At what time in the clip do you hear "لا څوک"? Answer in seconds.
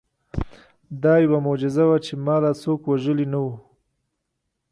2.43-2.79